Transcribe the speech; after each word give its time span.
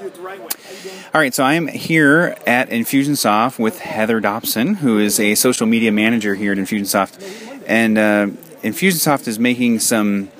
All 0.00 1.20
right, 1.20 1.32
so 1.32 1.44
I'm 1.44 1.68
here 1.68 2.36
at 2.46 2.70
Infusionsoft 2.70 3.58
with 3.58 3.78
Heather 3.78 4.20
Dobson, 4.20 4.74
who 4.74 4.98
is 4.98 5.20
a 5.20 5.34
social 5.34 5.66
media 5.66 5.92
manager 5.92 6.34
here 6.34 6.52
at 6.52 6.58
Infusionsoft, 6.58 7.62
and 7.66 7.98
uh, 7.98 8.26
Infusionsoft 8.62 9.28
is 9.28 9.38
making 9.38 9.80
some. 9.80 10.30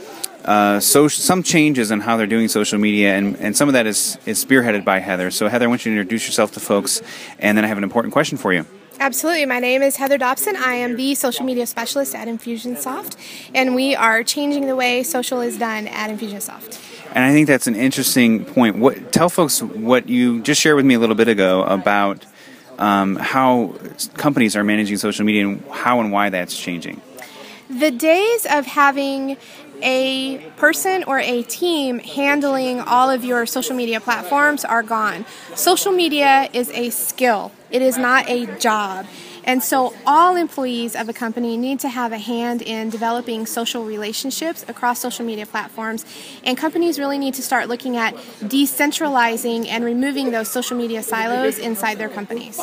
Uh, 0.44 0.78
so 0.78 1.08
some 1.08 1.42
changes 1.42 1.90
in 1.90 2.00
how 2.00 2.18
they're 2.18 2.26
doing 2.26 2.48
social 2.48 2.78
media, 2.78 3.16
and, 3.16 3.34
and 3.36 3.56
some 3.56 3.66
of 3.66 3.72
that 3.72 3.86
is, 3.86 4.18
is 4.26 4.44
spearheaded 4.44 4.84
by 4.84 4.98
Heather. 4.98 5.30
So, 5.30 5.48
Heather, 5.48 5.64
I 5.64 5.68
want 5.68 5.86
you 5.86 5.94
to 5.94 5.98
introduce 5.98 6.26
yourself 6.26 6.52
to 6.52 6.60
folks, 6.60 7.00
and 7.38 7.56
then 7.56 7.64
I 7.64 7.68
have 7.68 7.78
an 7.78 7.84
important 7.84 8.12
question 8.12 8.36
for 8.36 8.52
you. 8.52 8.66
Absolutely. 9.00 9.46
My 9.46 9.58
name 9.58 9.82
is 9.82 9.96
Heather 9.96 10.18
Dobson. 10.18 10.54
I 10.54 10.74
am 10.74 10.96
the 10.96 11.14
social 11.14 11.46
media 11.46 11.66
specialist 11.66 12.14
at 12.14 12.28
Infusionsoft, 12.28 13.16
and 13.54 13.74
we 13.74 13.94
are 13.94 14.22
changing 14.22 14.66
the 14.66 14.76
way 14.76 15.02
social 15.02 15.40
is 15.40 15.58
done 15.58 15.88
at 15.88 16.10
Infusionsoft. 16.10 16.93
And 17.14 17.24
I 17.24 17.32
think 17.32 17.46
that's 17.46 17.68
an 17.68 17.76
interesting 17.76 18.44
point. 18.44 18.76
What 18.76 19.12
tell 19.12 19.28
folks 19.28 19.62
what 19.62 20.08
you 20.08 20.42
just 20.42 20.60
shared 20.60 20.76
with 20.76 20.84
me 20.84 20.94
a 20.94 20.98
little 20.98 21.14
bit 21.14 21.28
ago 21.28 21.62
about 21.62 22.26
um, 22.78 23.14
how 23.16 23.76
companies 24.14 24.56
are 24.56 24.64
managing 24.64 24.96
social 24.96 25.24
media 25.24 25.46
and 25.46 25.64
how 25.70 26.00
and 26.00 26.10
why 26.10 26.30
that's 26.30 26.58
changing. 26.58 27.00
The 27.70 27.92
days 27.92 28.46
of 28.50 28.66
having 28.66 29.36
a 29.80 30.38
person 30.56 31.04
or 31.04 31.18
a 31.18 31.42
team 31.42 31.98
handling 31.98 32.80
all 32.80 33.10
of 33.10 33.24
your 33.24 33.46
social 33.46 33.76
media 33.76 34.00
platforms 34.00 34.64
are 34.64 34.82
gone. 34.82 35.24
Social 35.54 35.92
media 35.92 36.48
is 36.52 36.70
a 36.70 36.90
skill, 36.90 37.52
it 37.70 37.80
is 37.80 37.96
not 37.96 38.28
a 38.28 38.46
job. 38.58 39.06
And 39.44 39.62
so, 39.62 39.94
all 40.06 40.36
employees 40.36 40.96
of 40.96 41.08
a 41.08 41.12
company 41.12 41.56
need 41.56 41.80
to 41.80 41.88
have 41.88 42.12
a 42.12 42.18
hand 42.18 42.62
in 42.62 42.90
developing 42.90 43.46
social 43.46 43.84
relationships 43.84 44.64
across 44.68 45.00
social 45.00 45.24
media 45.24 45.46
platforms. 45.46 46.04
And 46.44 46.56
companies 46.56 46.98
really 46.98 47.18
need 47.18 47.34
to 47.34 47.42
start 47.42 47.68
looking 47.68 47.96
at 47.96 48.14
decentralizing 48.40 49.68
and 49.68 49.84
removing 49.84 50.30
those 50.30 50.50
social 50.50 50.76
media 50.76 51.02
silos 51.02 51.58
inside 51.58 51.98
their 51.98 52.08
companies. 52.08 52.58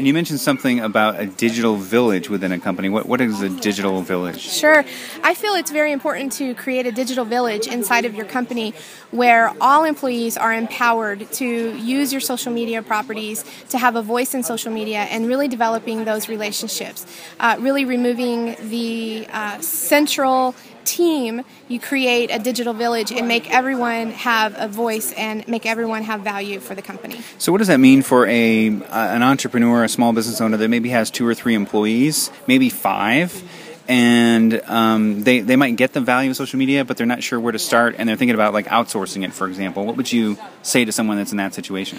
And 0.00 0.06
you 0.06 0.14
mentioned 0.14 0.40
something 0.40 0.80
about 0.80 1.20
a 1.20 1.26
digital 1.26 1.76
village 1.76 2.30
within 2.30 2.52
a 2.52 2.58
company. 2.58 2.88
What, 2.88 3.04
what 3.04 3.20
is 3.20 3.42
a 3.42 3.50
digital 3.50 4.00
village? 4.00 4.40
Sure. 4.40 4.82
I 5.22 5.34
feel 5.34 5.52
it's 5.52 5.70
very 5.70 5.92
important 5.92 6.32
to 6.38 6.54
create 6.54 6.86
a 6.86 6.90
digital 6.90 7.26
village 7.26 7.66
inside 7.66 8.06
of 8.06 8.14
your 8.14 8.24
company 8.24 8.72
where 9.10 9.52
all 9.60 9.84
employees 9.84 10.38
are 10.38 10.54
empowered 10.54 11.30
to 11.32 11.44
use 11.44 12.12
your 12.12 12.20
social 12.22 12.50
media 12.50 12.80
properties, 12.80 13.44
to 13.68 13.76
have 13.76 13.94
a 13.94 14.00
voice 14.00 14.32
in 14.32 14.42
social 14.42 14.72
media, 14.72 15.00
and 15.00 15.26
really 15.26 15.48
developing 15.48 16.06
those 16.06 16.30
relationships. 16.30 17.04
Uh, 17.38 17.56
really 17.60 17.84
removing 17.84 18.56
the 18.70 19.26
uh, 19.30 19.60
central 19.60 20.54
team, 20.84 21.42
you 21.68 21.80
create 21.80 22.30
a 22.30 22.38
digital 22.38 22.72
village 22.72 23.12
and 23.12 23.28
make 23.28 23.50
everyone 23.50 24.10
have 24.12 24.54
a 24.58 24.68
voice 24.68 25.12
and 25.12 25.46
make 25.48 25.66
everyone 25.66 26.02
have 26.02 26.20
value 26.20 26.60
for 26.60 26.74
the 26.74 26.82
company. 26.82 27.20
So, 27.38 27.52
what 27.52 27.58
does 27.58 27.68
that 27.68 27.80
mean 27.80 28.02
for 28.02 28.26
a 28.26 28.68
an 28.68 29.22
entrepreneur, 29.22 29.84
a 29.84 29.88
small 29.88 30.12
business 30.12 30.40
owner 30.40 30.56
that 30.56 30.68
maybe 30.68 30.90
has 30.90 31.10
two 31.10 31.26
or 31.26 31.34
three 31.34 31.54
employees, 31.54 32.30
maybe 32.46 32.68
five? 32.68 33.42
And 33.90 34.62
um, 34.66 35.24
they 35.24 35.40
they 35.40 35.56
might 35.56 35.74
get 35.74 35.92
the 35.92 36.00
value 36.00 36.30
of 36.30 36.36
social 36.36 36.60
media, 36.60 36.84
but 36.84 36.96
they're 36.96 37.08
not 37.08 37.24
sure 37.24 37.40
where 37.40 37.50
to 37.50 37.58
start, 37.58 37.96
and 37.98 38.08
they're 38.08 38.14
thinking 38.14 38.36
about 38.36 38.54
like 38.54 38.66
outsourcing 38.66 39.24
it, 39.24 39.32
for 39.32 39.48
example. 39.48 39.84
What 39.84 39.96
would 39.96 40.12
you 40.12 40.38
say 40.62 40.84
to 40.84 40.92
someone 40.92 41.16
that's 41.16 41.32
in 41.32 41.38
that 41.38 41.54
situation? 41.54 41.98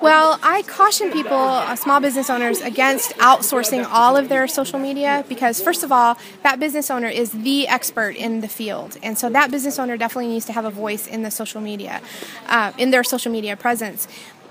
Well, 0.00 0.40
I 0.42 0.62
caution 0.62 1.12
people, 1.12 1.36
uh, 1.36 1.76
small 1.76 2.00
business 2.00 2.28
owners, 2.28 2.60
against 2.60 3.12
outsourcing 3.18 3.86
all 3.88 4.16
of 4.16 4.28
their 4.28 4.48
social 4.48 4.80
media 4.80 5.24
because, 5.28 5.60
first 5.60 5.84
of 5.84 5.92
all, 5.92 6.18
that 6.42 6.58
business 6.58 6.90
owner 6.90 7.08
is 7.08 7.30
the 7.30 7.68
expert 7.68 8.16
in 8.16 8.40
the 8.40 8.48
field, 8.48 8.98
and 9.00 9.16
so 9.16 9.30
that 9.30 9.52
business 9.52 9.78
owner 9.78 9.96
definitely 9.96 10.32
needs 10.32 10.46
to 10.46 10.52
have 10.52 10.64
a 10.64 10.70
voice 10.70 11.06
in 11.06 11.22
the 11.22 11.30
social 11.30 11.60
media, 11.60 12.00
uh, 12.48 12.72
in 12.78 12.90
their 12.90 13.04
social 13.04 13.30
media 13.30 13.56
presence. 13.56 14.08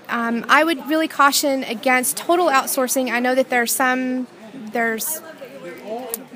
Um, 0.08 0.46
I 0.48 0.64
would 0.64 0.88
really 0.88 1.06
caution 1.06 1.64
against 1.64 2.16
total 2.16 2.46
outsourcing. 2.46 3.12
I 3.12 3.20
know 3.20 3.34
that 3.34 3.50
there's 3.50 3.74
some 3.74 4.26
there's 4.72 5.20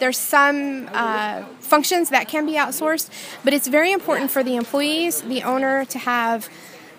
there's 0.03 0.19
some 0.19 0.89
uh, 0.93 1.45
functions 1.61 2.11
that 2.11 2.27
can 2.27 2.45
be 2.45 2.55
outsourced, 2.55 3.09
but 3.45 3.55
it's 3.55 3.69
very 3.69 3.93
important 3.93 4.33
for 4.33 4.43
the 4.43 4.57
employees, 4.57 5.23
the 5.23 5.45
owner, 5.45 5.85
to 5.85 5.99
have 6.01 6.49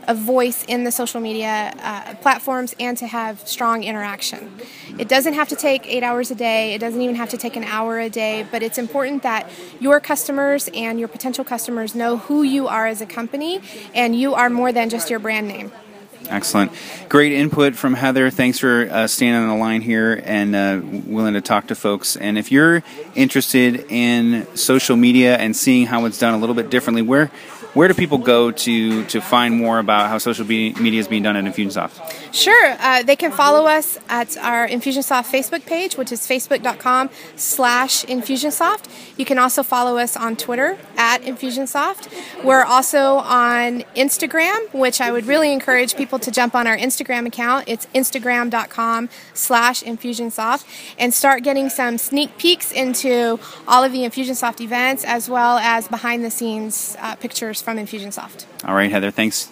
a 0.08 0.16
voice 0.16 0.64
in 0.70 0.86
the 0.86 0.92
social 0.92 1.20
media 1.20 1.74
uh, 1.82 2.14
platforms 2.22 2.74
and 2.80 2.98
to 2.98 3.06
have 3.06 3.46
strong 3.46 3.84
interaction. 3.84 4.58
It 4.98 5.10
doesn't 5.10 5.34
have 5.34 5.50
to 5.50 5.56
take 5.58 5.86
eight 5.86 6.04
hours 6.04 6.32
a 6.32 6.36
day, 6.36 6.76
it 6.76 6.80
doesn't 6.80 7.02
even 7.02 7.16
have 7.16 7.30
to 7.32 7.38
take 7.38 7.58
an 7.58 7.66
hour 7.66 8.00
a 8.00 8.10
day, 8.10 8.48
but 8.50 8.64
it's 8.64 8.78
important 8.78 9.24
that 9.24 9.50
your 9.82 10.00
customers 10.00 10.70
and 10.74 10.98
your 10.98 11.10
potential 11.10 11.44
customers 11.44 11.96
know 11.96 12.18
who 12.18 12.44
you 12.44 12.70
are 12.70 12.88
as 12.88 13.02
a 13.02 13.06
company 13.06 13.60
and 13.94 14.16
you 14.16 14.34
are 14.34 14.50
more 14.50 14.72
than 14.72 14.90
just 14.90 15.10
your 15.10 15.20
brand 15.20 15.50
name. 15.50 15.74
Excellent. 16.30 16.72
Great 17.10 17.34
input 17.34 17.76
from 17.76 17.94
Heather. 17.94 18.30
Thanks 18.30 18.60
for 18.60 18.88
uh, 18.90 19.08
standing 19.08 19.44
on 19.44 19.50
the 19.50 19.64
line 19.64 19.82
here 19.82 20.22
and 20.26 20.56
uh, 20.56 20.80
willing 21.06 21.34
to 21.34 21.42
talk 21.42 21.68
to 21.68 21.76
folks. 21.76 22.16
And 22.16 22.38
if 22.38 22.52
you're 22.52 22.84
interested 23.16 23.86
in 23.90 24.48
social 24.56 24.96
media 24.96 25.38
and 25.38 25.56
seeing 25.56 25.86
how 25.86 26.06
it's 26.06 26.20
done 26.20 26.34
a 26.34 26.38
little 26.38 26.56
bit 26.56 26.70
differently, 26.70 27.02
where 27.02 27.32
where 27.74 27.88
do 27.88 27.94
people 27.96 28.20
go 28.20 28.52
to 28.52 29.06
to 29.06 29.20
find 29.20 29.58
more 29.58 29.80
about 29.80 30.10
how 30.10 30.20
social 30.20 30.46
media 30.46 31.00
is 31.00 31.08
being 31.08 31.24
done 31.24 31.36
at 31.36 31.44
Infusionsoft? 31.44 32.34
Sure, 32.34 32.76
uh, 32.80 33.04
they 33.04 33.16
can 33.16 33.32
follow 33.32 33.66
us 33.66 33.98
at 34.10 34.38
our 34.38 34.68
Infusionsoft 34.68 35.32
Facebook 35.32 35.66
page, 35.66 35.98
which 35.98 36.12
is 36.12 36.22
facebook.com 36.22 37.10
slash 37.36 38.06
Infusionsoft. 38.06 38.88
You 39.18 39.26
can 39.26 39.40
also 39.40 39.64
follow 39.64 39.98
us 39.98 40.16
on 40.16 40.36
Twitter 40.36 40.78
at 40.98 41.24
Infusionsoft. 41.24 42.14
We're 42.44 42.64
also 42.64 43.16
on 43.18 43.82
Instagram, 43.96 44.72
which 44.74 45.02
I 45.02 45.12
would 45.12 45.26
really 45.26 45.52
encourage 45.52 45.96
people 46.14 46.20
to 46.24 46.32
jump 46.32 46.54
on 46.54 46.68
our 46.68 46.78
Instagram 46.78 47.26
account. 47.26 47.68
It's 47.68 47.88
instagram.com 47.88 49.10
slash 49.34 49.82
Infusionsoft 49.82 50.64
and 51.00 51.12
start 51.12 51.42
getting 51.42 51.70
some 51.70 51.98
sneak 51.98 52.38
peeks 52.38 52.72
into 52.72 53.40
all 53.68 53.84
of 53.84 53.92
the 53.92 54.00
Infusionsoft 54.00 54.62
events 54.62 55.04
as 55.06 55.28
well 55.28 55.58
as 55.58 55.88
behind 55.88 56.24
the 56.24 56.30
scenes 56.30 56.96
uh, 57.00 57.16
pictures 57.16 57.64
from 57.64 57.78
Infusionsoft. 57.78 58.46
All 58.64 58.76
right, 58.76 58.92
Heather, 58.92 59.10
thanks. 59.10 59.50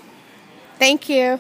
Thank 0.78 1.10
you. 1.10 1.40